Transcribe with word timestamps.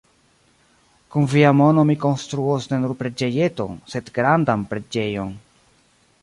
Kun 1.15 1.27
via 1.33 1.51
mono 1.59 1.83
mi 1.89 1.95
konstruos 2.05 2.65
ne 2.71 2.79
nur 2.87 2.95
preĝejeton, 3.03 3.77
sed 3.93 4.11
grandan 4.17 4.65
preĝejon. 4.73 5.37